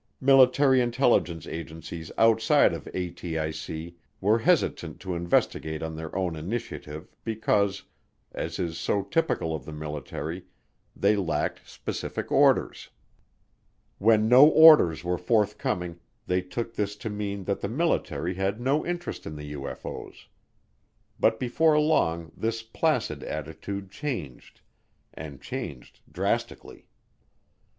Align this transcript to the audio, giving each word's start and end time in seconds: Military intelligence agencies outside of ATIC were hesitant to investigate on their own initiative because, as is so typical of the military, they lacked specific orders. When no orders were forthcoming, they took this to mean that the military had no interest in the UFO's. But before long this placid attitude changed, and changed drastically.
Military 0.19 0.81
intelligence 0.81 1.45
agencies 1.45 2.11
outside 2.17 2.73
of 2.73 2.85
ATIC 2.85 3.93
were 4.19 4.39
hesitant 4.39 4.99
to 4.99 5.13
investigate 5.13 5.83
on 5.83 5.95
their 5.95 6.15
own 6.17 6.35
initiative 6.35 7.13
because, 7.23 7.83
as 8.31 8.57
is 8.57 8.79
so 8.79 9.03
typical 9.03 9.53
of 9.53 9.63
the 9.63 9.71
military, 9.71 10.45
they 10.95 11.15
lacked 11.15 11.69
specific 11.69 12.31
orders. 12.31 12.89
When 13.99 14.27
no 14.27 14.47
orders 14.47 15.03
were 15.03 15.19
forthcoming, 15.19 15.99
they 16.25 16.41
took 16.41 16.73
this 16.73 16.95
to 16.95 17.11
mean 17.11 17.43
that 17.43 17.61
the 17.61 17.69
military 17.69 18.33
had 18.33 18.59
no 18.59 18.83
interest 18.83 19.27
in 19.27 19.35
the 19.35 19.53
UFO's. 19.53 20.29
But 21.19 21.39
before 21.39 21.79
long 21.79 22.31
this 22.35 22.63
placid 22.63 23.21
attitude 23.21 23.91
changed, 23.91 24.61
and 25.13 25.39
changed 25.39 25.99
drastically. 26.11 26.87